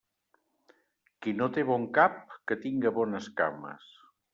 [1.21, 2.19] Qui no té bon cap,
[2.49, 3.91] que tinga bones cames.